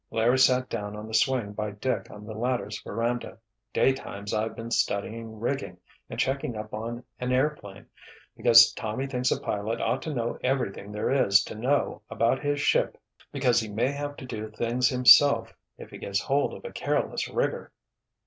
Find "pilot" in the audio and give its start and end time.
9.39-9.79